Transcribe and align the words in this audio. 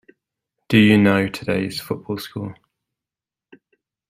Do 0.67 0.79
you 0.79 0.97
know 0.97 1.27
today's 1.29 1.79
football 1.79 2.17
score? 2.17 2.57